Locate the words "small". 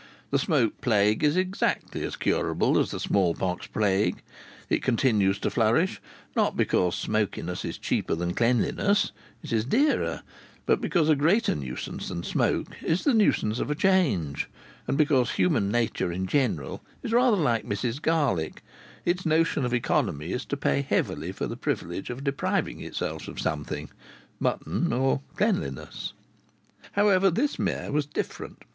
2.99-3.35